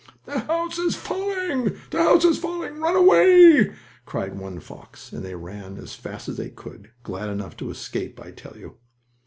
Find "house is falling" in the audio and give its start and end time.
0.39-1.77, 2.01-2.77